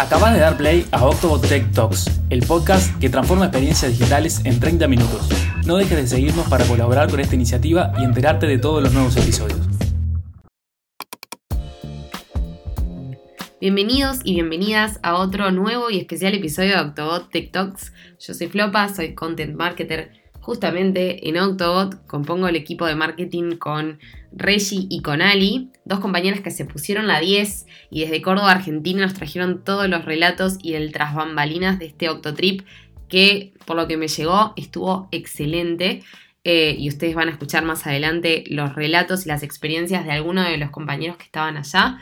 [0.00, 4.58] Acabas de dar play a Octobot Tech Talks, el podcast que transforma experiencias digitales en
[4.58, 5.28] 30 minutos.
[5.66, 9.14] No dejes de seguirnos para colaborar con esta iniciativa y enterarte de todos los nuevos
[9.18, 9.60] episodios.
[13.60, 17.92] Bienvenidos y bienvenidas a otro nuevo y especial episodio de Octobot Tech Talks.
[18.18, 22.06] Yo soy Flopa, soy content marketer justamente en Octobot.
[22.06, 23.98] Compongo el equipo de marketing con
[24.32, 29.02] Reggie y con Ali, dos compañeras que se pusieron la 10 y desde Córdoba, Argentina,
[29.02, 32.62] nos trajeron todos los relatos y el tras bambalinas de este Octotrip
[33.08, 36.02] que, por lo que me llegó, estuvo excelente.
[36.42, 40.48] Eh, y ustedes van a escuchar más adelante los relatos y las experiencias de algunos
[40.48, 41.98] de los compañeros que estaban allá.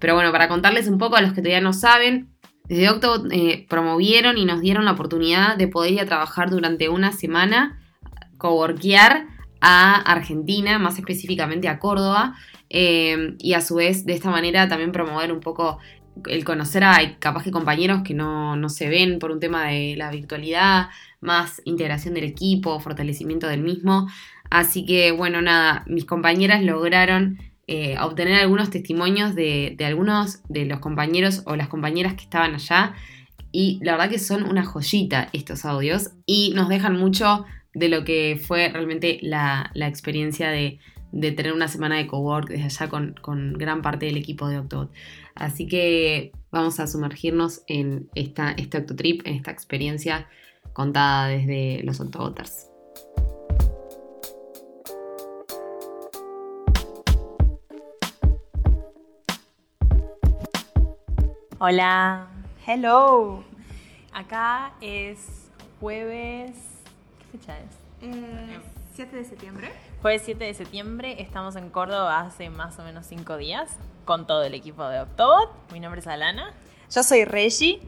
[0.00, 2.28] Pero bueno, para contarles un poco a los que todavía no saben,
[2.68, 6.88] desde Octobot eh, promovieron y nos dieron la oportunidad de poder ir a trabajar durante
[6.88, 7.80] una semana,
[8.38, 9.26] coworkear
[9.60, 12.34] a Argentina, más específicamente a Córdoba,
[12.68, 15.78] eh, y a su vez de esta manera también promover un poco
[16.26, 19.94] el conocer a capaz que compañeros que no, no, se ven por un tema de
[19.96, 20.88] la virtualidad,
[21.20, 24.08] más integración del equipo, fortalecimiento del mismo.
[24.50, 27.38] Así que bueno, nada, mis compañeras lograron
[27.68, 32.94] eh, obtener algunos testimonios de, algunos de los compañeros o las compañeras que estaban allá.
[33.50, 37.44] Y la verdad que son una joyita estos audios y nos dejan mucho
[37.74, 40.78] de lo que fue realmente la, experiencia de,
[41.12, 44.92] tener una semana de cowork desde allá con, gran parte del equipo de Octobot.
[45.34, 50.28] Así que vamos a sumergirnos en esta, este Octotrip, en esta experiencia
[50.72, 52.68] contada desde los Octoboters.
[61.58, 62.26] Hola.
[62.66, 63.42] Hello.
[64.12, 66.52] Acá es jueves
[67.32, 67.70] fecha es?
[68.94, 69.72] 7 eh, de septiembre.
[70.02, 74.42] Jueves 7 de septiembre, estamos en Córdoba hace más o menos 5 días con todo
[74.42, 75.50] el equipo de Octobot.
[75.72, 76.52] Mi nombre es Alana.
[76.90, 77.80] Yo soy Reggie.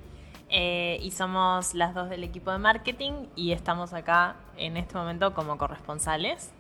[0.49, 5.35] Eh, y somos las dos del equipo de marketing y estamos acá en este momento
[5.35, 6.53] como corresponsales.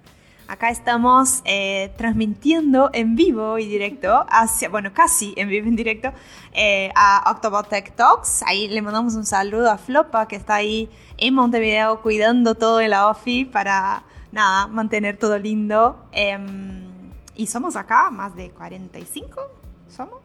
[0.48, 5.76] Acá estamos eh, transmitiendo en vivo y directo, hacia, bueno, casi en vivo y en
[5.76, 6.10] directo,
[6.54, 8.42] eh, a Octobot Tech Talks.
[8.46, 10.88] Ahí le mandamos un saludo a Flopa, que está ahí
[11.18, 16.02] en Montevideo cuidando todo en la OFI para, nada, mantener todo lindo.
[16.12, 19.42] Em, y somos acá, más de 45,
[19.90, 20.16] ¿somos?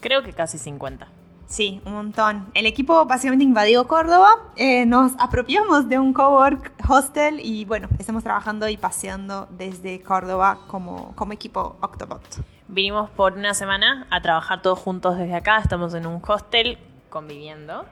[0.00, 1.08] Creo que casi 50.
[1.52, 2.46] Sí, un montón.
[2.54, 8.22] El equipo básicamente invadió Córdoba, eh, nos apropiamos de un cowork hostel y bueno, estamos
[8.22, 12.22] trabajando y paseando desde Córdoba como, como equipo Octobot.
[12.68, 16.78] Vinimos por una semana a trabajar todos juntos desde acá, estamos en un hostel
[17.10, 17.84] conviviendo.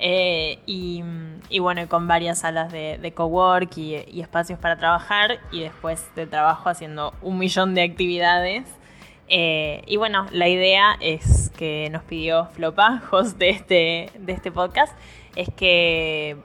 [0.00, 1.04] Eh, y,
[1.60, 6.68] bueno, con varias salas de, cowork y, y, espacios para trabajar y después de trabajo
[6.68, 8.64] haciendo un millón de actividades.
[9.36, 14.52] Eh, y bueno, la idea es que nos pidió Flopa, host de este, de este
[14.52, 14.96] podcast,
[15.34, 16.36] es que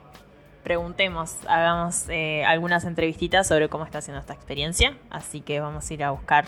[0.63, 4.97] preguntemos, hagamos eh, algunas entrevistitas sobre cómo está haciendo esta experiencia.
[5.11, 6.45] Así que vamos a ir a buscar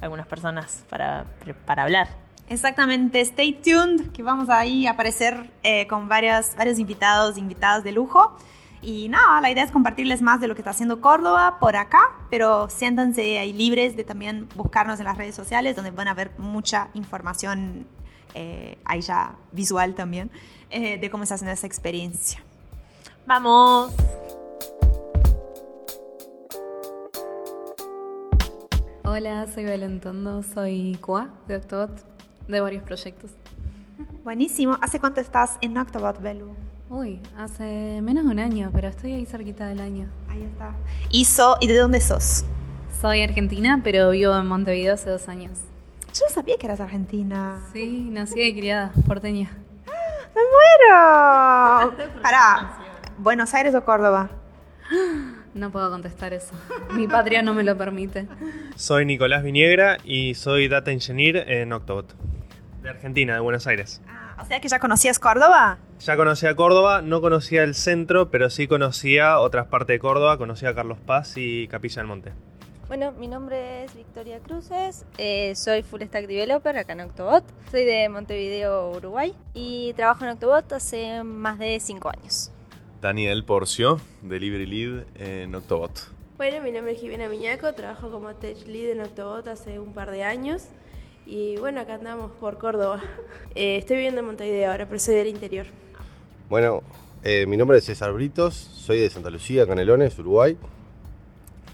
[0.00, 1.26] algunas personas para,
[1.64, 2.08] para hablar.
[2.48, 7.92] Exactamente, stay tuned, que vamos ahí a aparecer eh, con varios, varios invitados, invitadas de
[7.92, 8.36] lujo.
[8.80, 12.00] Y nada, la idea es compartirles más de lo que está haciendo Córdoba por acá,
[12.30, 16.30] pero siéntanse ahí libres de también buscarnos en las redes sociales, donde van a ver
[16.38, 17.86] mucha información
[18.34, 20.30] eh, ahí ya visual también,
[20.70, 22.40] eh, de cómo está haciendo esa experiencia.
[23.26, 23.92] ¡Vamos!
[29.04, 31.90] Hola, soy Valentondo, soy QA de Octobot,
[32.46, 33.32] de varios proyectos.
[34.22, 34.78] Buenísimo.
[34.80, 36.54] ¿Hace cuánto estás en Octobot, Belu?
[36.90, 40.08] Uy, hace menos de un año, pero estoy ahí cerquita del año.
[40.30, 40.72] Ahí está.
[41.10, 41.26] ¿Y,
[41.60, 42.44] ¿Y de dónde sos?
[43.00, 45.58] Soy argentina, pero vivo en Montevideo hace dos años.
[46.14, 47.60] Yo no sabía que eras argentina.
[47.74, 49.50] Sí, nací y criada, porteña.
[50.34, 51.94] ¡Me muero!
[52.22, 52.78] Pará,
[53.18, 54.30] ¿Buenos Aires o Córdoba?
[55.54, 56.54] No puedo contestar eso.
[56.94, 58.26] Mi patria no me lo permite.
[58.76, 62.14] Soy Nicolás Viniegra y soy Data Engineer en Octobot.
[62.82, 64.00] De Argentina, de Buenos Aires.
[64.40, 65.78] O sea que ya conocías Córdoba.
[66.00, 70.74] Ya conocía Córdoba, no conocía el centro, pero sí conocía otras partes de Córdoba, conocía
[70.74, 72.32] Carlos Paz y Capilla del Monte.
[72.86, 77.84] Bueno, mi nombre es Victoria Cruces, eh, soy Full Stack Developer acá en Octobot, soy
[77.84, 82.50] de Montevideo, Uruguay y trabajo en Octobot hace más de 5 años.
[83.02, 86.12] Daniel Porcio, Delivery Lead en Octobot.
[86.38, 90.10] Bueno, mi nombre es Jimena Miñaco, trabajo como Tech Lead en Octobot hace un par
[90.10, 90.68] de años
[91.28, 93.02] y bueno, acá andamos por Córdoba.
[93.54, 95.66] Eh, estoy viviendo en Montevideo ahora, pero soy del interior.
[96.48, 96.82] Bueno,
[97.22, 100.56] eh, mi nombre es César Britos, soy de Santa Lucía, Canelones, Uruguay.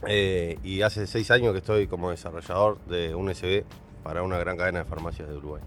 [0.06, 3.65] Eh, y hace seis años que estoy como desarrollador de un USB
[4.03, 5.62] para una gran cadena de farmacias de Uruguay.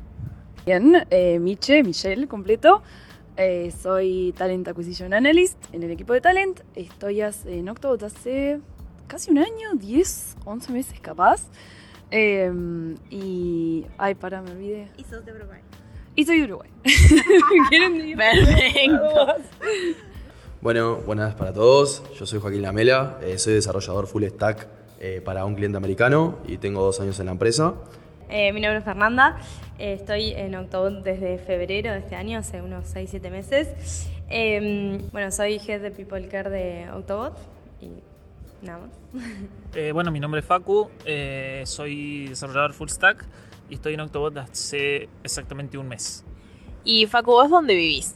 [0.66, 2.84] Bien, eh, Miche, Michelle, completo.
[3.38, 6.60] Eh, soy Talent Acquisition Analyst en el equipo de Talent.
[6.76, 8.60] Estoy hace, en Octobot hace
[9.08, 11.42] casi un año, 10, 11 meses capaz.
[12.12, 12.52] Eh,
[13.10, 13.86] y.
[13.98, 14.88] Ay, para, me olvidé.
[14.98, 15.62] Y sos de Uruguay.
[16.16, 16.70] Y soy de Uruguay.
[17.70, 19.36] ¿Quieren Perfecto.
[20.62, 22.04] Bueno, buenas para todos.
[22.18, 24.68] Yo soy Joaquín Lamela, eh, soy desarrollador full stack
[25.00, 27.76] eh, para un cliente americano y tengo dos años en la empresa.
[28.30, 29.38] Eh, mi nombre es Fernanda,
[29.80, 34.10] eh, estoy en Octobot desde febrero de este año, hace unos 6-7 meses.
[34.30, 37.38] Eh, bueno, soy Head de People Care de Octobot
[37.80, 37.92] y
[38.62, 39.24] nada más.
[39.76, 43.26] Eh, bueno, mi nombre es Facu, eh, soy desarrollador full stack
[43.70, 46.24] y estoy en Octobot hace exactamente un mes,
[46.84, 48.16] Y Facu, ¿vos dónde vivís?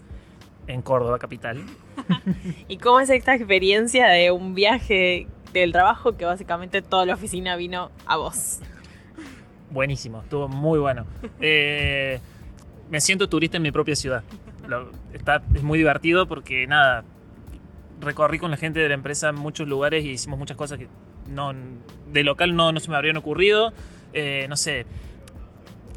[0.67, 1.61] en Córdoba, capital.
[2.69, 7.55] ¿Y cómo es esta experiencia de un viaje del trabajo que básicamente toda la oficina
[7.57, 8.59] vino a vos?
[9.69, 11.05] Buenísimo, estuvo muy bueno.
[11.39, 12.19] Eh,
[12.89, 14.23] me siento turista en mi propia ciudad.
[14.67, 17.03] Lo- está, es muy divertido porque nada,
[18.01, 20.87] recorrí con la gente de la empresa en muchos lugares y hicimos muchas cosas que
[21.29, 21.53] no,
[22.11, 23.71] de local no, no se me habrían ocurrido.
[24.13, 24.85] Eh, no sé,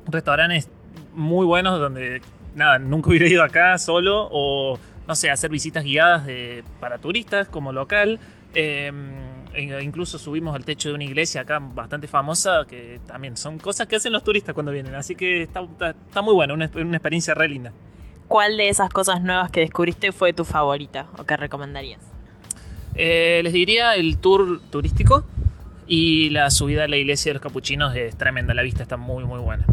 [0.06, 0.68] restaurantes
[1.14, 2.20] muy buenos donde
[2.54, 7.48] nada, nunca hubiera ido acá solo o no sé, hacer visitas guiadas de, para turistas
[7.48, 8.20] como local.
[8.54, 8.92] Eh,
[9.54, 13.86] e incluso subimos al techo de una iglesia acá bastante famosa, que también son cosas
[13.86, 14.94] que hacen los turistas cuando vienen.
[14.96, 17.72] Así que está, está- está muy bueno, una, una experiencia re linda.
[18.28, 22.00] ¿Cuál de esas cosas nuevas que descubriste fue tu favorita o que recomendarías?
[22.94, 25.24] Eh, les diría el tour turístico
[25.86, 29.24] y la subida a la iglesia de los capuchinos es tremenda, la vista está muy
[29.24, 29.66] muy buena.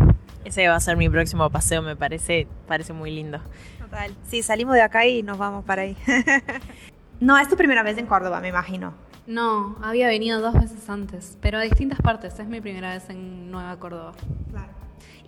[0.44, 3.39] Ese va a ser mi próximo paseo, me parece, parece muy lindo.
[3.80, 4.12] Total.
[4.27, 5.95] Sí, salimos de acá y nos vamos para ahí.
[7.19, 8.94] no, es tu primera vez en Córdoba, me imagino.
[9.27, 12.39] No, había venido dos veces antes, pero a distintas partes.
[12.39, 14.13] Es mi primera vez en Nueva Córdoba.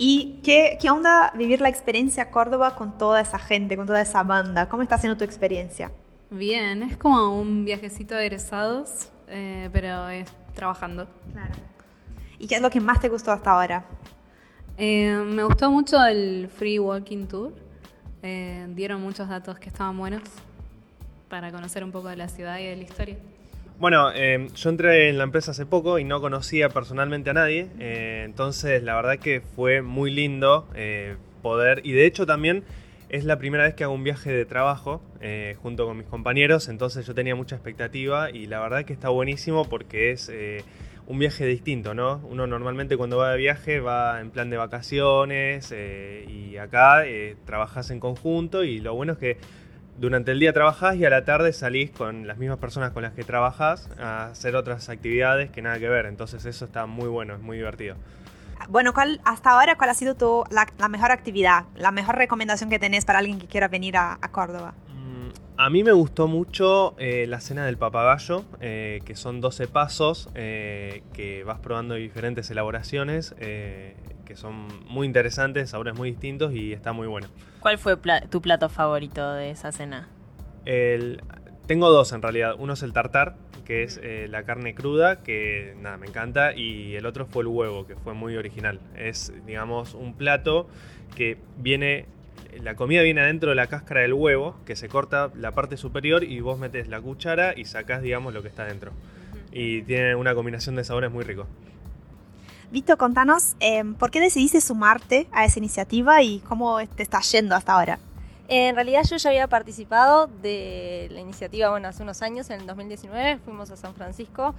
[0.05, 4.21] ¿Y qué, qué onda vivir la experiencia Córdoba con toda esa gente, con toda esa
[4.23, 4.67] banda?
[4.67, 5.93] ¿Cómo está siendo tu experiencia?
[6.29, 11.07] Bien, es como un viajecito de egresados, eh, pero es trabajando.
[11.31, 11.53] Claro.
[12.37, 13.85] ¿Y qué es lo que más te gustó hasta ahora?
[14.77, 17.53] Eh, me gustó mucho el Free Walking Tour.
[18.23, 20.23] Eh, dieron muchos datos que estaban buenos
[21.29, 23.15] para conocer un poco de la ciudad y de la historia.
[23.83, 27.67] Bueno, eh, yo entré en la empresa hace poco y no conocía personalmente a nadie,
[27.79, 32.63] eh, entonces la verdad que fue muy lindo eh, poder, y de hecho también
[33.09, 36.69] es la primera vez que hago un viaje de trabajo eh, junto con mis compañeros,
[36.69, 40.31] entonces yo tenía mucha expectativa y la verdad que está buenísimo porque es
[41.05, 42.21] un viaje distinto, ¿no?
[42.29, 47.03] Uno normalmente cuando va de viaje va en plan de vacaciones y acá
[47.45, 49.37] trabajas en conjunto y lo bueno es que
[49.97, 53.13] durante el día trabajás y a la tarde salís con las mismas personas con las
[53.13, 56.05] que trabajás a hacer otras actividades que nada que ver.
[56.05, 57.95] Entonces eso está muy bueno, es muy divertido.
[58.69, 62.69] Bueno, ¿cuál, hasta ahora, ¿cuál ha sido tu, la, la mejor actividad, la mejor recomendación
[62.69, 64.73] que tenés para alguien que quiera venir a, a Córdoba?
[65.55, 70.29] A mí me gustó mucho eh, la cena del papagayo, eh, que son 12 pasos
[70.33, 73.35] eh, que vas probando diferentes elaboraciones,
[74.33, 77.27] que son muy interesantes, sabores muy distintos y está muy bueno.
[77.59, 80.07] ¿Cuál fue pla- tu plato favorito de esa cena?
[80.65, 81.21] El-
[81.67, 82.55] tengo dos en realidad.
[82.57, 86.53] Uno es el tartar, que es eh, la carne cruda, que nada, me encanta.
[86.55, 88.79] Y el otro fue el huevo, que fue muy original.
[88.97, 90.67] Es, digamos, un plato
[91.15, 92.07] que viene.
[92.61, 96.23] La comida viene adentro de la cáscara del huevo, que se corta la parte superior
[96.23, 98.91] y vos metes la cuchara y sacás, digamos, lo que está dentro.
[99.51, 101.45] Y tiene una combinación de sabores muy rico.
[102.73, 107.53] Vito, contanos, eh, ¿por qué decidiste sumarte a esa iniciativa y cómo te está yendo
[107.55, 107.99] hasta ahora?
[108.47, 112.65] En realidad yo ya había participado de la iniciativa, bueno, hace unos años, en el
[112.65, 114.55] 2019, fuimos a San Francisco,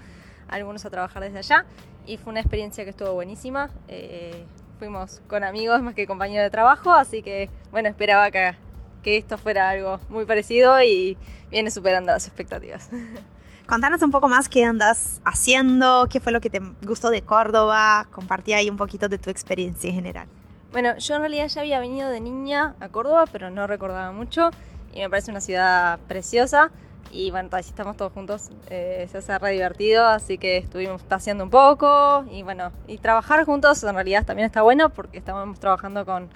[0.46, 1.66] algunos a trabajar desde allá,
[2.06, 3.70] y fue una experiencia que estuvo buenísima.
[3.88, 4.44] Eh,
[4.78, 8.52] fuimos con amigos más que compañeros de trabajo, así que, bueno, esperaba que,
[9.02, 11.18] que esto fuera algo muy parecido y
[11.50, 12.90] viene superando las expectativas.
[13.66, 18.06] Contanos un poco más qué andas haciendo, qué fue lo que te gustó de Córdoba,
[18.10, 20.28] compartí ahí un poquito de tu experiencia en general.
[20.70, 24.50] Bueno, yo en realidad ya había venido de niña a Córdoba, pero no recordaba mucho.
[24.92, 26.72] Y me parece una ciudad preciosa.
[27.10, 28.50] Y bueno, así estamos todos juntos.
[28.68, 32.24] eh, se hace re divertido, así que estuvimos paseando un poco.
[32.30, 36.28] Y bueno, y trabajar juntos en realidad también está bueno porque estamos trabajando con,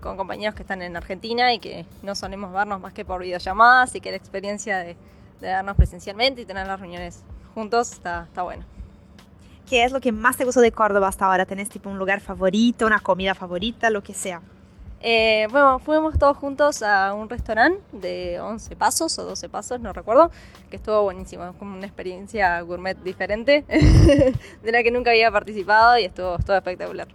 [0.00, 3.94] con compañeros que están en Argentina y que no solemos vernos más que por videollamadas.
[3.94, 4.96] Y que la experiencia de,
[5.42, 7.22] de vernos presencialmente y tener las reuniones
[7.54, 8.64] juntos está, está bueno.
[9.68, 11.46] ¿Qué es lo que más te gustó de Córdoba hasta ahora?
[11.46, 14.40] ¿Tenés tipo un lugar favorito, una comida favorita, lo que sea?
[15.00, 19.92] Eh, bueno, fuimos todos juntos a un restaurante de 11 pasos o 12 pasos, no
[19.92, 20.30] recuerdo,
[20.70, 23.64] que estuvo buenísimo, como una experiencia gourmet diferente
[24.62, 27.08] de la que nunca había participado y estuvo, estuvo espectacular.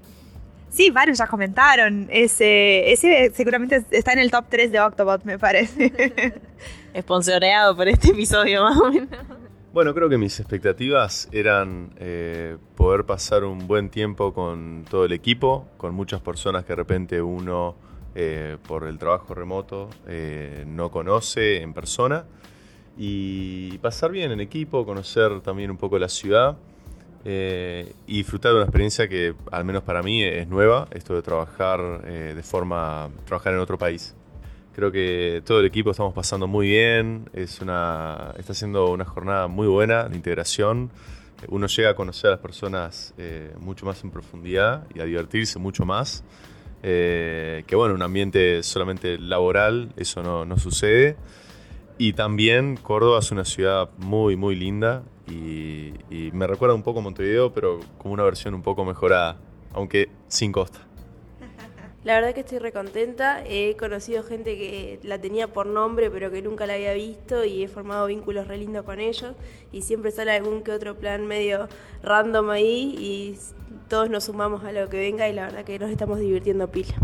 [0.69, 2.07] Sí, varios ya comentaron.
[2.11, 6.33] Ese, ese seguramente está en el top 3 de Octobot, me parece.
[6.97, 9.09] Esponsoreado por este episodio, más o menos.
[9.71, 15.11] Bueno, creo que mis expectativas eran eh, poder pasar un buen tiempo con todo el
[15.11, 17.75] equipo, con muchas personas que de repente uno,
[18.15, 22.25] eh, por el trabajo remoto, eh, no conoce en persona.
[22.97, 26.57] Y pasar bien en equipo, conocer también un poco la ciudad
[27.23, 32.01] y disfrutar de una experiencia que, al menos para mí, es nueva, esto de trabajar
[32.01, 34.16] de forma, trabajar en otro país.
[34.77, 37.31] Creo que todo el equipo estamos pasando muy bien.
[37.33, 40.91] Es una, está siendo una jornada muy buena de integración.
[41.47, 45.57] Uno llega a conocer a las personas eh, mucho más en profundidad y a divertirse
[45.57, 46.23] mucho más.
[46.83, 51.17] Eh, que bueno, un ambiente solamente laboral, eso no, no, sucede.
[51.97, 56.99] Y también Córdoba es una ciudad muy, muy linda y, y me recuerda un poco
[56.99, 59.37] a Montevideo, pero como una versión un poco mejorada,
[59.73, 60.86] aunque sin costa.
[62.07, 63.43] La verdad que estoy recontenta.
[63.45, 67.65] He conocido gente que la tenía por nombre, pero que nunca la había visto y
[67.65, 69.35] he formado vínculos re lindos con ellos.
[69.73, 71.67] Y siempre sale algún que otro plan medio
[72.03, 73.37] random ahí y
[73.89, 76.95] todos nos sumamos a lo que venga y la verdad que nos estamos divirtiendo pila.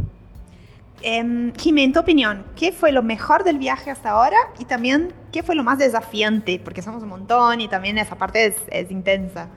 [1.02, 4.38] Eh, en tu opinión, ¿qué fue lo mejor del viaje hasta ahora?
[4.58, 6.62] Y también, ¿qué fue lo más desafiante?
[6.64, 9.50] Porque somos un montón y también esa parte es, es intensa.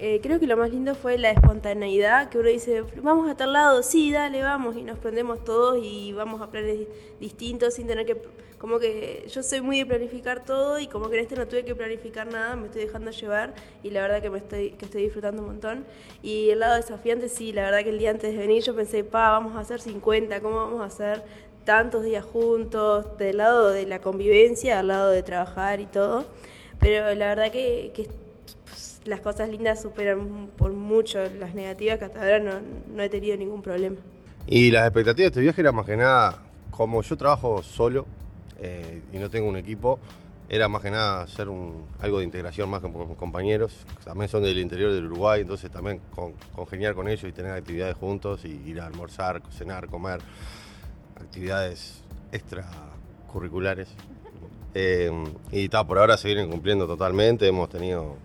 [0.00, 3.52] Eh, creo que lo más lindo fue la espontaneidad, que uno dice, vamos a tal
[3.52, 6.86] lado, sí, dale, vamos, y nos prendemos todos y vamos a planes
[7.18, 8.16] distintos sin tener que,
[8.58, 11.64] como que yo soy muy de planificar todo y como que en este no tuve
[11.64, 15.02] que planificar nada, me estoy dejando llevar y la verdad que me estoy, que estoy
[15.02, 15.84] disfrutando un montón.
[16.22, 19.02] Y el lado desafiante, sí, la verdad que el día antes de venir yo pensé,
[19.02, 21.24] pa, vamos a hacer 50, ¿cómo vamos a hacer
[21.64, 23.18] tantos días juntos?
[23.18, 26.24] Del lado de la convivencia, al lado de trabajar y todo.
[26.78, 28.06] Pero la verdad que, que
[29.08, 33.62] las cosas lindas superan por mucho las negativas, que hasta ahora no, he tenido ningún
[33.62, 33.96] problema.
[34.46, 38.06] Y las expectativas de este viaje eran más que nada, como yo trabajo solo
[38.60, 39.98] eh, y no tengo un equipo,
[40.50, 44.58] era más que nada hacer un, algo de integración más con, compañeros, también son del
[44.58, 46.00] interior del Uruguay, entonces también
[46.54, 50.20] congeniar con ellos y tener actividades juntos y ir a almorzar, cenar, comer,
[51.16, 53.88] actividades extracurriculares.
[54.74, 55.10] Eh,
[55.50, 58.16] y está, por ahora se vienen cumpliendo totalmente, hemos tenido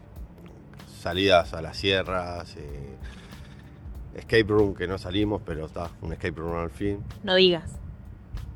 [1.04, 2.96] salidas a las sierras, eh,
[4.16, 7.04] escape room que no salimos, pero está, un escape room al fin.
[7.24, 7.72] No digas.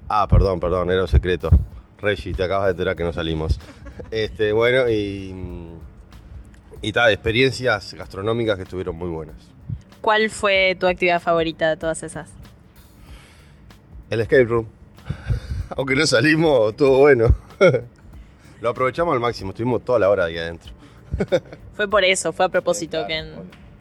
[0.08, 1.50] Ah, perdón, perdón, era un secreto.
[2.00, 3.60] Reggie, te acabas de enterar que no salimos.
[4.12, 5.36] este, bueno, y.
[6.82, 9.36] Y tal, experiencias gastronómicas que estuvieron muy buenas.
[10.00, 12.30] ¿Cuál fue tu actividad favorita de todas esas?
[14.10, 14.68] El escape room.
[15.76, 17.36] Aunque no salimos, estuvo bueno.
[18.62, 20.77] Lo aprovechamos al máximo, estuvimos toda la hora ahí adentro.
[21.74, 23.34] fue por eso, fue a propósito que...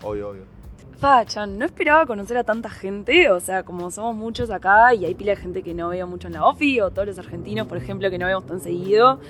[0.03, 0.57] Obvio, obvio.
[0.99, 5.15] Fachan, no esperaba conocer a tanta gente, o sea, como somos muchos acá y hay
[5.15, 7.77] pila de gente que no veo mucho en la OFI, o todos los argentinos, por
[7.77, 9.21] ejemplo, que no vemos tan seguido.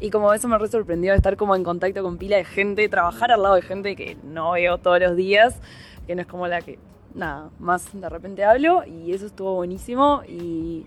[0.00, 3.30] Y como eso me re sorprendió estar como en contacto con pila de gente, trabajar
[3.30, 5.60] al lado de gente que no veo todos los días,
[6.06, 6.80] que no es como la que,
[7.14, 10.22] nada, más de repente hablo, y eso estuvo buenísimo.
[10.26, 10.86] Y.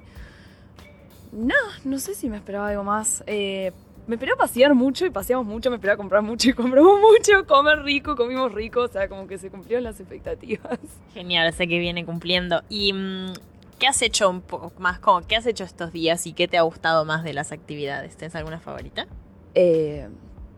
[1.32, 1.56] No,
[1.86, 3.24] no sé si me esperaba algo más.
[3.28, 3.72] Eh,
[4.08, 7.84] me esperaba pasear mucho y paseamos mucho, me esperaba comprar mucho y compramos mucho, comer
[7.84, 10.80] rico, comimos rico, o sea, como que se cumplieron las expectativas.
[11.14, 12.64] Genial, sé que viene cumpliendo.
[12.70, 13.34] ¿Y mm,
[13.78, 15.00] qué has hecho un poco más?
[15.00, 18.16] Como, ¿Qué has hecho estos días y qué te ha gustado más de las actividades?
[18.16, 19.08] ¿Tienes alguna favorita?
[19.54, 20.08] Eh,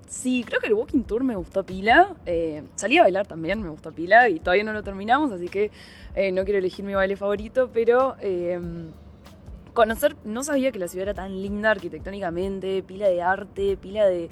[0.08, 2.16] sí, creo que el walking tour me gustó pila.
[2.28, 5.72] Eh, salí a bailar también, me gustó pila y todavía no lo terminamos, así que
[6.14, 8.16] eh, no quiero elegir mi baile favorito, pero
[9.74, 14.30] conocer, no sabía que la ciudad era tan linda arquitectónicamente, pila de arte, pila de,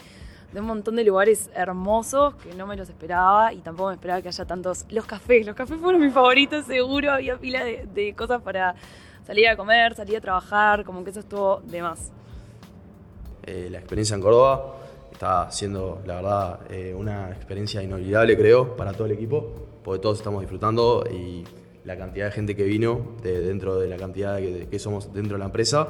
[0.54, 4.30] un montón de lugares hermosos que no me los esperaba y tampoco me esperaba que
[4.30, 4.86] haya tantos.
[4.90, 7.12] Los cafés, los cafés fueron mis favoritos, seguro.
[7.12, 8.76] Había pila de, cosas para
[9.26, 12.12] salir a comer, salir a trabajar, como que eso estuvo de más.
[13.44, 14.76] Eh, la experiencia en Córdoba
[15.12, 19.54] está siendo, la verdad, eh, una experiencia inolvidable, creo, para todo el equipo,
[19.84, 21.44] porque todos estamos disfrutando y
[21.88, 25.40] la cantidad de gente que vino de dentro de la cantidad que, somos dentro de
[25.40, 25.88] la empresa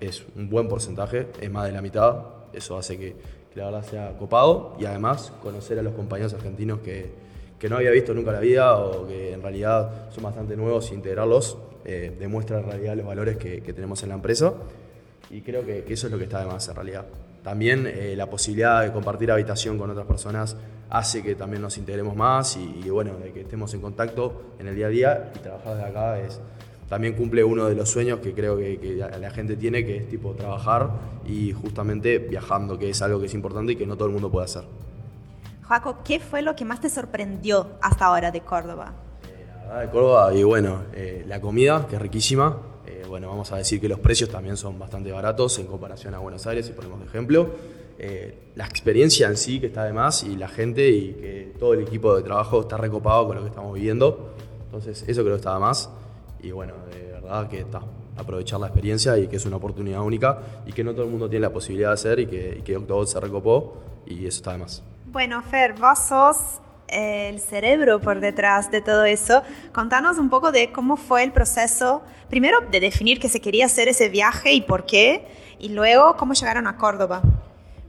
[0.00, 2.16] es un buen porcentaje, es más de la mitad.
[2.54, 3.14] Eso hace que,
[3.54, 7.10] la verdad sea copado y además conocer a los compañeros argentinos que,
[7.58, 10.94] que, no había visto nunca la vida o que en realidad son bastante nuevos e
[10.94, 14.54] integrarlos eh, demuestra en realidad los valores que, tenemos en la empresa
[15.30, 17.04] y creo que, eso es lo que está de más en realidad.
[17.44, 20.56] También eh, la posibilidad de compartir habitación con otras personas
[20.88, 24.74] hace que también nos integremos más y, bueno, de que estemos en contacto en el
[24.74, 26.40] día a día y trabajar de acá es
[26.88, 30.32] también cumple uno de los sueños que creo que, la gente tiene, que es tipo
[30.32, 30.90] trabajar
[31.26, 34.30] y justamente viajando, que es algo que es importante y que no todo el mundo
[34.30, 34.64] puede hacer.
[35.66, 38.92] Joaco, ¿qué fue lo que más te sorprendió hasta ahora de Córdoba?
[39.24, 42.58] Eh, la verdad de Córdoba y bueno, eh, la comida, que es riquísima.
[42.94, 46.18] Eh, bueno, vamos a decir que los precios también son bastante baratos en comparación a
[46.18, 47.50] Buenos Aires, si ponemos de ejemplo.
[47.98, 51.74] Eh, la experiencia en sí, que está de más, y la gente y que todo
[51.74, 54.34] el equipo de trabajo está recopado con lo que estamos viviendo.
[54.66, 55.90] Entonces, eso creo que está de más.
[56.40, 57.82] Y bueno, de verdad que está,
[58.16, 61.28] aprovechar la experiencia y que es una oportunidad única y que no todo el mundo
[61.28, 64.84] tiene la posibilidad de hacer y que, se recopó y eso está de más.
[65.06, 69.42] Bueno, Fer, vos el cerebro por detrás de todo eso.
[69.72, 73.88] Contanos un poco de cómo fue el proceso, primero de definir que se quería hacer
[73.88, 75.26] ese viaje y por qué,
[75.58, 77.22] y luego cómo llegaron a Córdoba.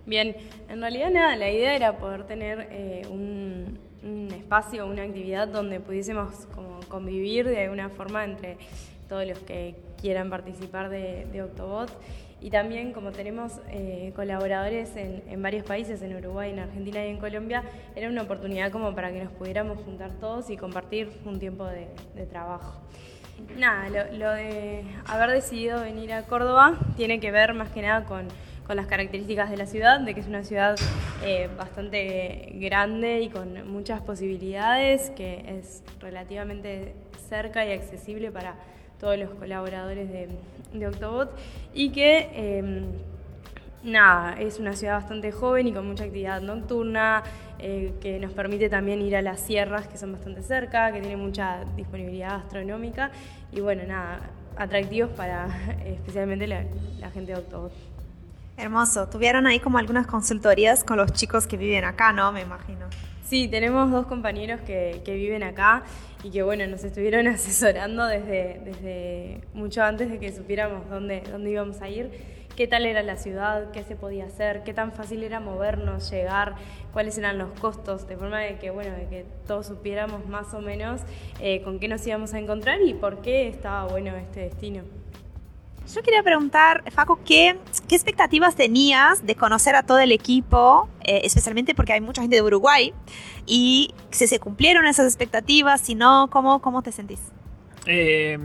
[0.06, 0.36] Bien,
[0.70, 5.80] en realidad nada, la idea era poder tener eh, un, un, espacio, una actividad donde
[5.80, 8.58] pudiésemos como convivir de alguna forma entre
[9.08, 11.92] todos los que quieran participar de, Octobot.
[12.42, 17.18] Y también como tenemos eh, colaboradores en, varios países, en Uruguay, en Argentina y en
[17.18, 17.64] Colombia,
[17.96, 21.88] era una oportunidad como para que nos pudiéramos juntar todos y compartir un tiempo de,
[22.26, 22.82] trabajo.
[23.58, 28.06] Nada, lo, lo, de haber decidido venir a Córdoba tiene que ver más que nada
[28.06, 28.28] con,
[28.66, 30.76] con las características de la ciudad, de que es una ciudad
[31.24, 36.96] eh, bastante grande y con muchas posibilidades, que es relativamente
[37.30, 38.56] cerca y accesible para
[39.00, 40.30] todos los colaboradores de,
[40.74, 41.38] de Octobot
[41.74, 42.84] y que eh,
[43.84, 47.24] nada, es una ciudad bastante joven y con mucha actividad nocturna,
[47.60, 51.18] eh, que nos permite también ir a las sierras que son bastante cerca, que tiene
[51.18, 53.12] mucha disponibilidad gastronómica
[53.52, 54.20] y bueno, nada,
[54.58, 55.48] atractivos para
[55.86, 57.72] especialmente la gente de Octobot.
[58.58, 59.10] Hermoso.
[59.10, 62.32] Tuvieron ahí como algunas consultorías con los chicos que viven acá, ¿no?
[62.32, 62.86] Me imagino.
[63.26, 65.84] Sí, tenemos dos compañeros que, que viven acá
[66.24, 71.50] y que bueno, nos estuvieron asesorando desde, desde mucho antes de que supiéramos dónde, dónde
[71.50, 72.12] íbamos a ir,
[72.56, 76.54] qué tal era la ciudad, qué se podía hacer, qué tan fácil era movernos, llegar,
[76.94, 80.62] cuáles eran los costos, de forma de que, bueno, de que todos supiéramos más o
[80.62, 81.02] menos
[81.40, 84.84] eh, con qué nos íbamos a encontrar y por qué estaba bueno este destino.
[85.94, 91.22] Yo quería preguntar, Faco, ¿qué, ¿qué, expectativas tenías de conocer a todo el equipo, eh,
[91.24, 92.94] especialmente porque hay mucha gente de Uruguay?
[93.46, 97.20] Y si se cumplieron esas expectativas, si no, ¿cómo, cómo te sentís?
[97.86, 98.38] Eh,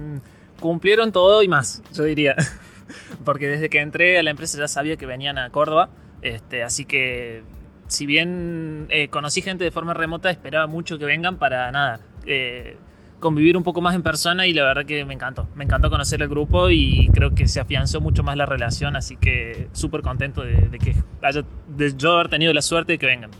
[0.61, 2.37] cumplieron todo y más, yo diría.
[3.25, 5.89] porque desde que entré a la empresa ya sabía que venían a Córdoba,
[6.23, 7.43] este, así que
[7.89, 12.77] si bien eh, conocí gente de forma remota, esperaba mucho que vengan para nada eh,
[13.21, 15.47] convivir un poco más en persona y la verdad que me encantó.
[15.55, 19.17] Me encantó conocer el grupo y creo que se afianzó mucho más la relación, así
[19.17, 23.07] que súper contento de, de, que haya, de yo haber tenido la suerte de que
[23.07, 23.31] vengan.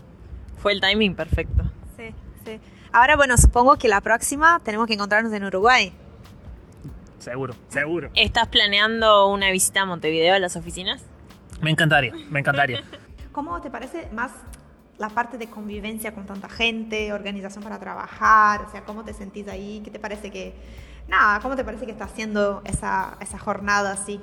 [0.57, 1.63] Fue el timing perfecto.
[1.97, 2.13] Sí,
[2.45, 2.59] sí.
[2.93, 5.91] Ahora, bueno, supongo que la próxima tenemos que encontrarnos en Uruguay.
[7.19, 8.09] Seguro, seguro.
[8.15, 11.03] ¿Estás planeando una visita a Montevideo a las oficinas?
[11.61, 12.83] Me encantaría, me encantaría.
[13.31, 14.31] ¿Cómo te parece más
[15.01, 18.61] la parte de convivencia con tanta gente, organización para trabajar?
[18.67, 19.81] O sea, ¿cómo te sentís ahí?
[19.83, 20.53] ¿Qué te parece que...
[21.07, 24.21] Nada, ¿cómo te parece que está haciendo esa, esa jornada así?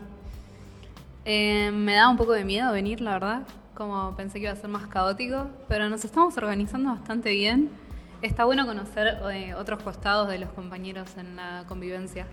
[1.24, 3.42] Eh, me da un poco de miedo venir, la verdad.
[3.74, 7.70] Como pensé que iba a ser más caótico, pero nos estamos organizando bastante bien.
[8.22, 12.28] Está bueno conocer eh, otros costados de los compañeros en la convivencia.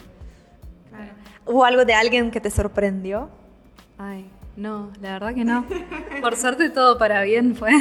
[0.89, 1.13] Claro.
[1.47, 3.27] ¿Hubo algo de alguien que te sorprendió?
[3.97, 5.65] Ay, no, la verdad que no.
[6.21, 7.71] Por suerte todo para bien fue.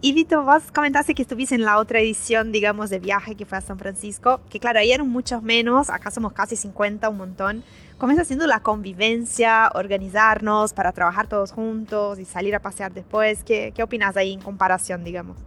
[0.00, 3.58] Y Vito, vos comentaste que estuviste en la otra edición, digamos, de viaje que fue
[3.58, 7.64] a San Francisco, que claro, ahí eran muchos menos, acá somos casi 50, un montón.
[7.98, 13.42] ¿Cómo está haciendo la convivencia, organizarnos para trabajar todos juntos y salir a pasear después?
[13.42, 15.38] ¿Qué, qué opinas ahí en comparación, digamos?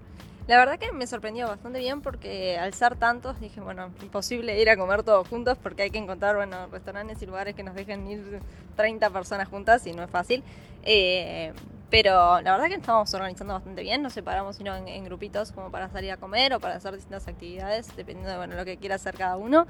[0.49, 4.67] La verdad que me sorprendió bastante bien porque al ser tantos dije, bueno, imposible ir
[4.71, 8.07] a comer todos juntos porque hay que encontrar, bueno, restaurantes y lugares que nos dejen
[8.07, 8.39] ir
[8.75, 10.41] 30 personas juntas y no es fácil.
[10.81, 11.53] Eh,
[11.91, 15.69] pero la verdad que estamos organizando bastante bien, nos separamos sino en, en, grupitos como
[15.69, 18.95] para salir a comer o para hacer distintas actividades, dependiendo de bueno, lo que quiera
[18.95, 19.67] hacer cada uno.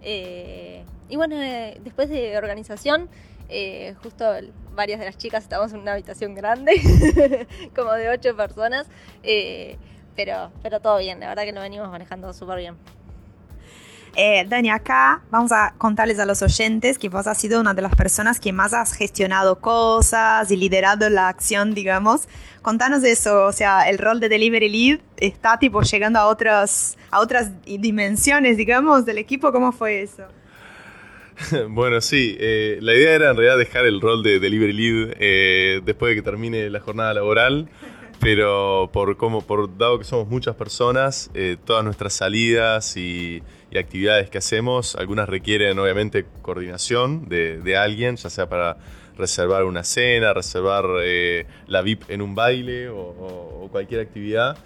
[0.00, 3.10] Eh, y bueno, eh, después de organización,
[3.50, 4.24] eh, justo
[4.74, 6.72] varias de las chicas estábamos en una habitación grande,
[7.76, 8.86] como de ocho personas,
[9.22, 9.76] eh,
[10.16, 12.76] pero, pero todo bien, la verdad que lo venimos manejando súper bien.
[14.14, 17.80] Eh, Dani, acá vamos a contarles a los oyentes que vos has sido una de
[17.80, 22.28] las personas que más has gestionado cosas y liderado la acción, digamos.
[22.60, 26.98] Contanos de eso, o sea, el rol de Delivery Lead está tipo llegando a otras,
[27.10, 29.50] a otras dimensiones, digamos, del equipo.
[29.50, 30.24] ¿Cómo fue eso?
[31.70, 35.80] Bueno, sí, eh, la idea era en realidad dejar el rol de Delivery Lead eh,
[35.84, 37.68] después de que termine la jornada laboral
[38.22, 43.42] pero por como por dado que somos muchas personas, eh, todas nuestras salidas y,
[43.76, 48.76] actividades que hacemos, algunas requieren obviamente coordinación de, alguien, ya sea para
[49.16, 54.56] reservar una cena, reservar eh, la VIP en un baile o, o, cualquier actividad.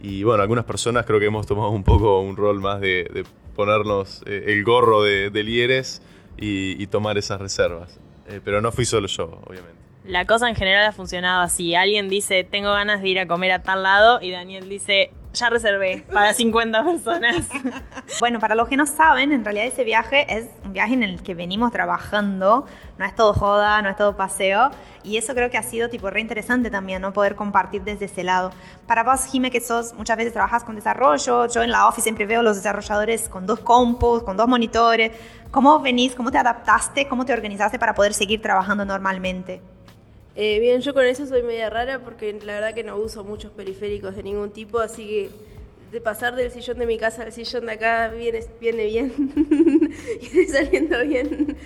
[0.00, 4.22] Y bueno, algunas personas creo que hemos tomado un poco un rol más de, ponernos
[4.26, 6.00] eh, el gorro de, líderes
[6.38, 7.98] y, y tomar esas reservas.
[8.28, 9.81] Eh, pero no fui solo yo, obviamente.
[10.04, 11.74] La cosa en general ha funcionado así.
[11.74, 15.48] Alguien dice, tengo ganas de ir a comer a tal lado y Daniel dice, ya
[15.48, 17.48] reservé para 50 personas.
[18.20, 21.22] Bueno, para los que no saben, en realidad ese viaje es un viaje en el
[21.22, 22.66] que venimos trabajando,
[22.98, 24.70] no es todo joda, no es todo paseo,
[25.02, 27.12] y eso creo que ha sido tipo re interesante también, ¿no?
[27.12, 28.52] Poder compartir desde ese lado.
[28.86, 32.26] Para vos, Jime, que sos, muchas veces trabajas con desarrollo, yo en la office siempre
[32.26, 35.12] veo los desarrolladores con dos compus, con dos monitores,
[35.50, 39.62] ¿cómo venís, cómo te adaptaste, cómo te organizaste para poder seguir trabajando normalmente?
[40.34, 43.50] Eh, bien, yo con eso soy media rara porque la verdad que no uso muchos
[43.52, 45.30] periféricos de ningún tipo, así que
[45.92, 49.12] de pasar del sillón de mi casa al sillón de acá viene, viene bien,
[50.32, 51.56] viene saliendo bien.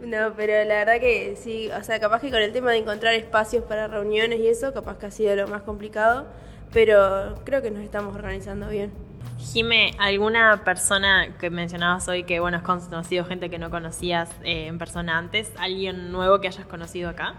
[0.00, 3.14] No, pero la verdad que sí, o sea, capaz que con el tema de encontrar
[3.14, 6.26] espacios para reuniones y eso, capaz que ha sido lo más complicado,
[6.72, 8.92] pero creo que nos estamos organizando bien.
[9.38, 14.66] Jime, ¿alguna persona que mencionabas hoy que, bueno, has conocido gente que no conocías eh,
[14.66, 15.52] en persona antes?
[15.58, 17.34] ¿Alguien nuevo que hayas conocido acá?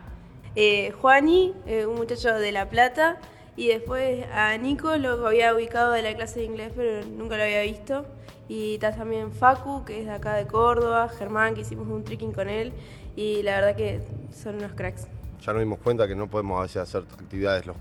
[0.55, 3.17] Eh, Juani, eh, un muchacho de La Plata,
[3.55, 7.43] y después a Nico, lo había ubicado de la clase de inglés, pero nunca lo
[7.43, 8.05] había visto.
[8.49, 12.33] Y está también Facu, que es de acá de Córdoba, Germán, que hicimos un trekking
[12.33, 12.73] con él,
[13.15, 14.01] y la verdad que
[14.33, 15.07] son unos cracks.
[15.41, 17.75] Ya nos dimos cuenta que no podemos a veces hacer actividades los,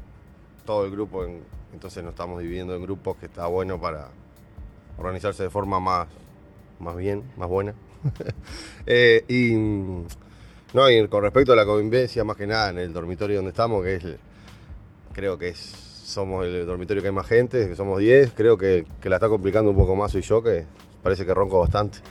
[0.64, 4.08] todo el grupo, en- entonces nos estamos dividiendo en grupos que está bueno para
[4.98, 6.08] organizarse de forma más,
[6.78, 7.74] más bien, más buena.
[8.86, 9.54] Eh, y,
[10.74, 13.82] no, y con respecto a la convivencia, más que nada en el dormitorio donde estamos,
[13.84, 14.04] que es,
[15.12, 18.86] creo que es, somos el dormitorio que hay más gente, que somos 10, creo que,
[19.00, 20.64] que la está complicando un poco más soy yo, que
[21.02, 21.98] parece que ronco bastante.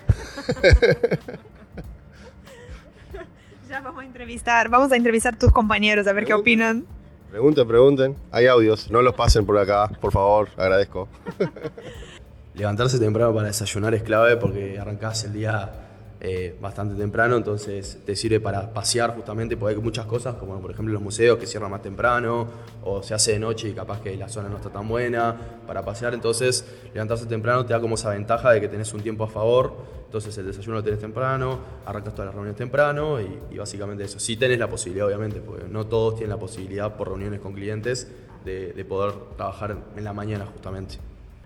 [3.72, 6.86] Ya vamos a entrevistar, vamos a entrevistar a tus compañeros a ver qué opinan.
[7.30, 11.08] Pregunten, pregunten, hay audios, no los pasen por acá, por favor, agradezco.
[12.54, 15.81] Levantarse temprano para desayunar es clave porque arrancás el día
[16.24, 20.70] eh, bastante temprano, entonces te sirve para pasear justamente, porque hay muchas cosas, como por
[20.70, 22.48] ejemplo los museos que cierran más temprano,
[22.84, 25.84] o se hace de noche y capaz que la zona no está tan buena para
[25.84, 29.30] pasear, entonces levantarse temprano te da como esa ventaja de que tenés un tiempo a
[29.30, 29.74] favor,
[30.06, 31.58] entonces el desayuno lo tenés temprano,
[31.88, 34.20] arrancas todas las reuniones temprano y, básicamente eso.
[34.20, 38.12] Sí tenés la posibilidad, obviamente, porque no todos tienen la posibilidad por reuniones con clientes
[38.46, 41.00] de, de poder trabajar en la mañana justamente.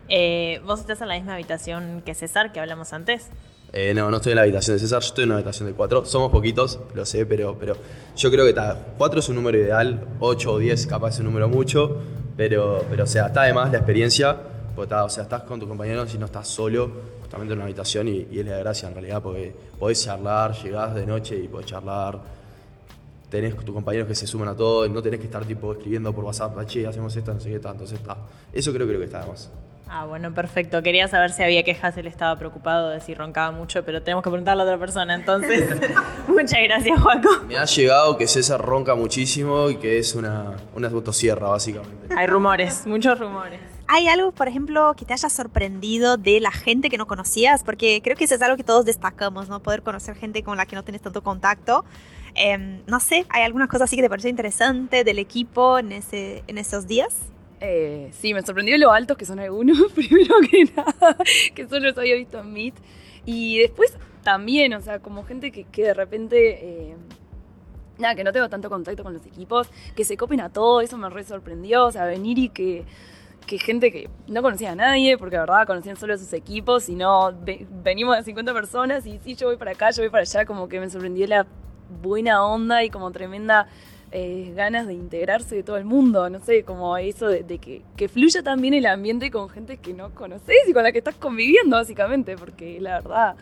[0.09, 3.29] Eh, ¿Vos estás en la misma habitación que César, que hablamos antes?
[3.77, 5.75] Eh, no, no estoy en la habitación de César, yo estoy en una habitación de
[5.75, 6.05] cuatro.
[6.05, 7.75] Somos poquitos, lo sé, pero, pero
[8.15, 11.25] yo creo que está, cuatro es un número ideal, ocho o diez capaz es un
[11.25, 11.97] número mucho,
[12.37, 14.37] pero, pero o sea, está además la experiencia,
[14.81, 18.07] está, o sea, estás con tus compañeros y no estás solo, justamente en una habitación
[18.07, 21.65] y, y es la gracia en realidad, porque podés charlar, llegás de noche y podés
[21.65, 22.17] charlar,
[23.29, 26.23] tenés tus compañeros que se suman a todo, no tenés que estar tipo escribiendo por
[26.23, 28.15] WhatsApp, "Ah, che, hacemos esto, no sé qué, tal", entonces está.
[28.53, 29.51] Eso creo, creo que está además.
[29.87, 30.81] Ah, bueno, perfecto.
[30.81, 34.29] Quería saber si había quejas, él estaba preocupado de si roncaba mucho, pero tenemos que
[34.29, 35.69] preguntarle a otra persona, entonces.
[36.27, 37.29] Muchas gracias, Juaco.
[37.47, 42.13] Me ha llegado que César ronca muchísimo y que es una, una motosierra, básicamente.
[42.15, 43.59] Hay rumores, muchos rumores.
[43.87, 47.63] ¿Hay algo, por ejemplo, que te haya sorprendido de la gente que no conocías?
[47.63, 49.61] Porque creo que eso es algo que todos destacamos, ¿no?
[49.61, 51.85] Poder conocer gente con la que no tienes tanto contacto.
[52.33, 56.43] Em, no sé, ¿hay alguna cosa así que te pareció interesante del equipo en, ese,
[56.47, 57.15] en esos días?
[57.61, 61.17] Eh, sí, me sorprendió lo altos que son algunos, primero que nada,
[61.53, 62.75] que solo los había visto en Meet.
[63.25, 66.59] Y después también, o sea, como gente que, de repente,
[66.91, 66.95] eh,
[67.97, 70.97] nada, que no tengo tanto contacto con los equipos, que se copen a todo, eso
[70.97, 72.83] me re sorprendió, o sea, venir y que,
[73.47, 76.89] que gente que no conocía a nadie, porque la verdad conocían solo a sus equipos,
[76.89, 80.09] y no, ve- venimos de 50 personas y sí, yo voy para acá, yo voy
[80.09, 81.47] para allá, como que me sorprendió la
[82.01, 83.67] buena onda y como tremenda
[84.17, 87.81] eh, ganas de integrarse de todo el mundo, no sé, como eso de, de que,
[87.97, 91.15] que fluya también el ambiente con gente que no conoces y con la que estás
[91.15, 93.35] conviviendo, básicamente, porque la verdad...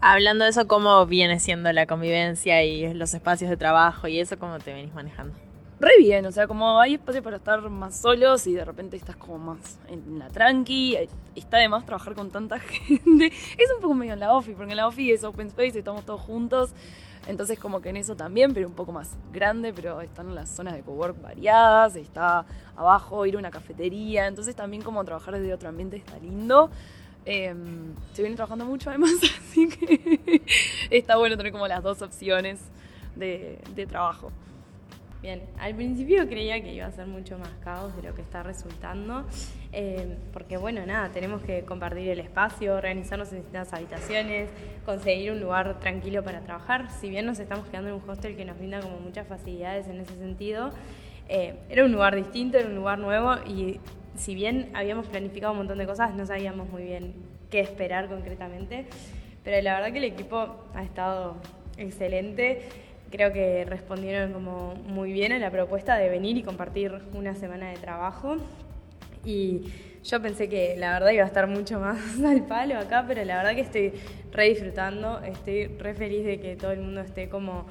[0.00, 4.38] Hablando de eso, ¿cómo viene siendo la convivencia y los espacios de trabajo y eso,
[4.38, 5.34] cómo te venís manejando?
[5.80, 9.16] Re bien, o sea, como hay espacio para estar más solos y de repente estás
[9.16, 13.26] como más en la tranqui, eh, está de más trabajar con tanta gente.
[13.26, 16.06] Es un poco medio en la OFI, porque en la OFI es open space, estamos
[16.06, 16.70] todos juntos,
[17.26, 20.74] entonces como que en eso también, pero un poco más grande, pero están las zonas
[20.74, 22.44] de cowork variadas, está
[22.76, 26.70] abajo ir a una cafetería, entonces también como trabajar desde otro ambiente está lindo.
[27.24, 27.54] Eh,
[28.12, 29.12] se viene trabajando mucho además,
[29.48, 30.42] así que
[30.90, 32.60] está bueno tener como las dos opciones
[33.16, 34.30] de, de trabajo.
[35.22, 38.42] Bien, al principio creía que iba a ser mucho más caos de lo que está
[38.42, 39.24] resultando,
[39.72, 44.50] eh, porque bueno, nada, tenemos que compartir el espacio, organizarnos en distintas habitaciones,
[44.84, 46.90] conseguir un lugar tranquilo para trabajar.
[46.90, 50.00] Si bien nos estamos quedando en un hostel que nos brinda como muchas facilidades en
[50.00, 50.70] ese sentido,
[51.28, 53.80] eh, era un lugar distinto, era un lugar nuevo y
[54.16, 57.14] si bien habíamos planificado un montón de cosas, no sabíamos muy bien
[57.50, 58.86] qué esperar concretamente.
[59.42, 61.36] Pero la verdad que el equipo ha estado
[61.78, 62.68] excelente.
[63.10, 67.70] Creo que respondieron como muy bien a la propuesta de venir y compartir una semana
[67.70, 68.36] de trabajo.
[69.24, 69.72] Y
[70.04, 73.38] yo pensé que la verdad iba a estar mucho más al palo acá, pero la
[73.38, 73.92] verdad que estoy
[74.32, 77.66] re disfrutando, estoy re feliz de que todo el mundo esté como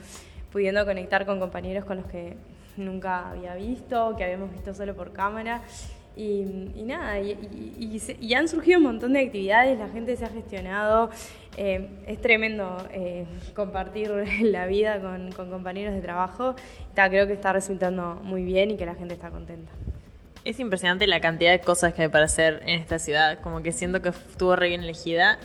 [0.51, 2.37] pudiendo conectar con compañeros con los que
[2.77, 5.61] nunca había visto, que habíamos visto solo por cámara.
[6.17, 6.45] Y,
[6.85, 11.09] nada, y, han surgido un montón de actividades, la gente se ha gestionado.
[11.57, 14.09] Eh, es tremendo eh, compartir
[14.41, 16.55] la vida con, compañeros de trabajo.
[16.93, 19.71] creo que está resultando muy bien y que la gente está contenta.
[20.45, 23.39] Es impresionante la cantidad de cosas que hay para hacer en esta ciudad.
[23.39, 25.37] Como que siento que estuvo re bien elegida.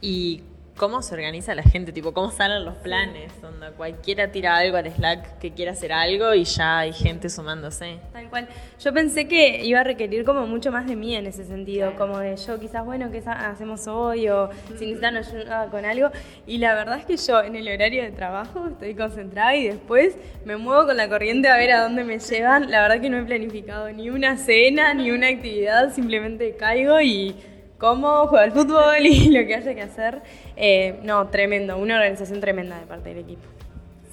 [0.00, 0.42] Y
[0.76, 3.32] cómo se organiza la gente, tipo, cómo salen los planes.
[3.42, 7.98] Onda, cualquiera tira algo al Slack que quiera hacer algo y ya hay gente sumándose.
[8.12, 8.48] Tal cual.
[8.80, 12.18] Yo pensé que iba a requerir como mucho más de mí en ese sentido, como
[12.18, 14.28] de yo quizás, bueno, ¿qué hacemos hoy?
[14.28, 16.10] O si necesitan ayuda con algo.
[16.46, 20.16] Y la verdad es que yo en el horario de trabajo estoy concentrada y después
[20.44, 22.70] me muevo con la corriente a ver a dónde me llevan.
[22.70, 27.36] La verdad que no he planificado ni una cena, ni una actividad, simplemente caigo y
[27.78, 30.22] cómo juega el fútbol y lo que haya que hacer.
[30.56, 33.42] Eh, no, tremendo, una organización tremenda de parte del equipo.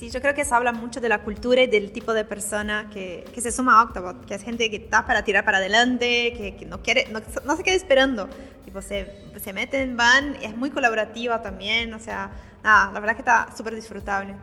[0.01, 2.89] Sí, yo creo que eso habla mucho de la cultura y del tipo de persona
[2.91, 6.33] que, que se suma a Octobot, que es gente que está para tirar para adelante,
[6.35, 8.27] que, que no, quiere, no, no, se queda esperando.
[8.65, 12.31] Tipo, se, se meten, van, es muy colaborativa también, o sea,
[12.63, 14.33] nada, la verdad que está súper disfrutable.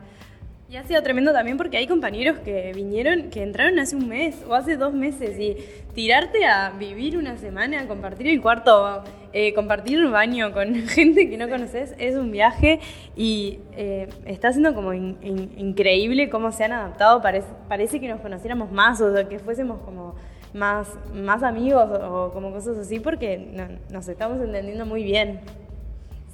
[0.69, 4.35] Y ha sido tremendo también porque hay compañeros que vinieron, que entraron hace un mes
[4.47, 5.57] o hace dos meses y
[5.95, 9.03] tirarte a vivir una semana, compartir el cuarto,
[9.33, 12.81] eh, compartir el baño con gente que no conoces es un viaje
[13.15, 17.19] y eh, está siendo como increíble cómo se han adaptado.
[17.19, 20.13] Parece, parece que nos conociéramos más o que fuésemos como
[20.53, 25.39] más, más amigos o como cosas así porque nos estamos entendiendo muy bien.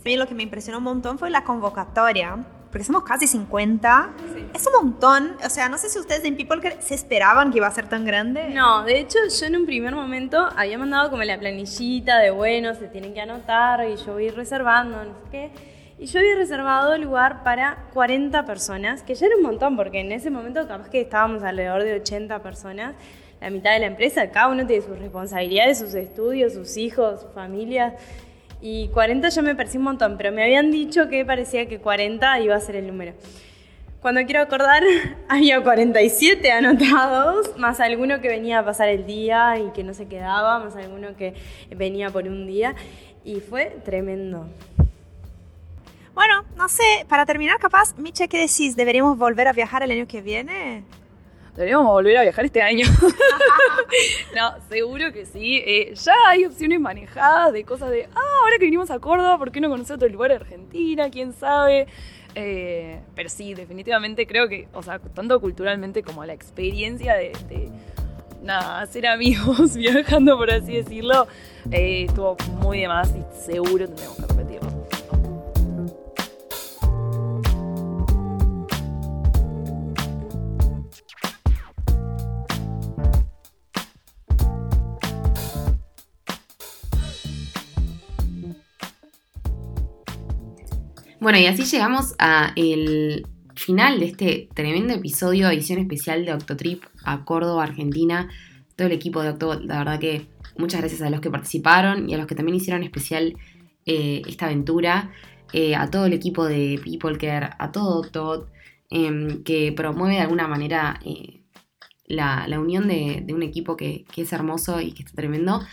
[0.03, 4.09] Sí, lo que me impresionó un montón fue la convocatoria porque somos casi 50.
[4.53, 5.37] Es un montón.
[5.45, 8.03] O sea, no sé si ustedes en People se esperaban que iba a ser tan
[8.03, 8.49] grande.
[8.49, 12.75] No, de hecho, yo en un primer momento había mandado como la planillita de, bueno,
[12.75, 15.51] se tienen que anotar y yo voy reservando, no sé qué.
[15.99, 20.11] Y yo había reservado lugar para 40 personas, que ya era un montón, porque en
[20.11, 22.95] ese momento capaz que estábamos alrededor de 80 personas,
[23.39, 27.31] la mitad de la empresa, cada uno tiene sus responsabilidades, sus estudios, sus hijos, sus
[27.31, 27.93] familias.
[28.67, 32.39] Y 40 ya me pareció un montón, pero me habían dicho que parecía que 40
[32.39, 33.13] iba a ser el número.
[34.01, 34.81] Cuando quiero acordar,
[35.29, 40.07] había 47 anotados, más alguno que venía a pasar el día y que no se
[40.07, 41.35] quedaba, más alguno que
[41.77, 42.73] venía por un día.
[43.23, 44.47] Y fue tremendo.
[46.15, 48.75] Bueno, no sé, para terminar capaz, Miche, ¿qué decís?
[48.75, 50.83] ¿Deberíamos volver a viajar el año que viene?
[51.55, 52.85] Deberíamos volver a viajar este año.
[54.35, 55.63] no, seguro que sí.
[55.65, 59.51] Eh, ya hay opciones manejadas de cosas de, ah, ahora que vinimos a Córdoba, ¿por
[59.51, 61.09] qué no conocer otro lugar de Argentina?
[61.09, 61.87] ¿Quién sabe?
[62.35, 67.31] Eh, pero sí, definitivamente creo que, o sea, tanto culturalmente como la experiencia de,
[68.43, 71.27] nada, hacer amigos viajando, por así decirlo,
[71.71, 74.74] eh, estuvo muy de más y seguro tendremos que repetirlo.
[91.25, 96.83] Bueno, y así llegamos a el final de este tremendo episodio, edición especial de Octotrip
[97.03, 98.29] a Córdoba, Argentina.
[98.75, 102.13] Todo el equipo de Octobot, la verdad que muchas gracias a los que participaron y
[102.13, 103.35] a los que también hicieron especial
[103.87, 105.13] eh, esta aventura.
[105.51, 108.47] Eh, a todo el equipo de People Care, a todo Octobot,
[108.91, 111.41] em, que promueve de alguna manera eh,
[112.05, 115.63] la, unión de, un equipo que, que, es hermoso y que está tremendo.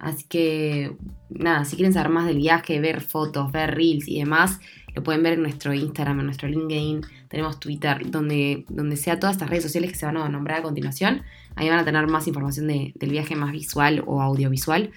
[0.00, 0.96] Así que,
[1.28, 4.58] nada, si quieren saber más del viaje, ver fotos, ver reels y demás,
[4.94, 9.36] lo pueden ver en nuestro Instagram, en nuestro LinkedIn, tenemos Twitter, donde, donde sea todas
[9.36, 11.22] estas redes sociales que se van a nombrar a continuación.
[11.56, 14.90] Ahí van a tener más información del viaje más visual o audiovisual.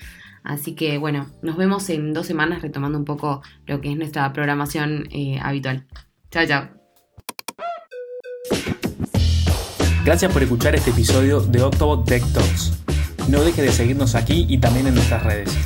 [0.44, 4.32] Así que bueno, nos vemos en dos semanas retomando un poco lo que es nuestra
[4.34, 5.86] programación eh, habitual.
[6.32, 6.70] Chao, chao.
[10.04, 12.74] Gracias por escuchar este episodio de Octobot Tech Talks.
[13.30, 15.58] No dejes de seguirnos aquí y también en nuestras redes.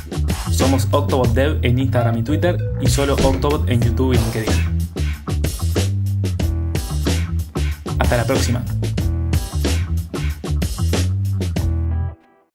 [0.50, 4.78] Somos Octobot Dev en Instagram y Twitter y solo Octobot en YouTube y LinkedIn.
[7.98, 8.64] Hasta la próxima.